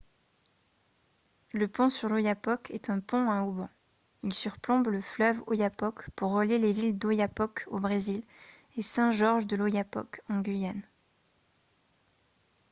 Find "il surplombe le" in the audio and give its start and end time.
4.23-4.99